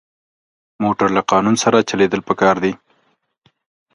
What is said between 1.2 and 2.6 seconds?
قانون سره چلېدل پکار